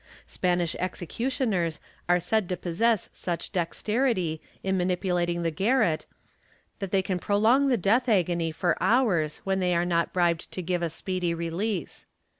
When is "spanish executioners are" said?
0.25-2.19